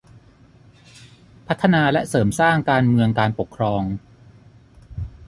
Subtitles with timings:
[1.47, 3.81] พัฒนาและเสริมสร้างการเมืองการปกครอง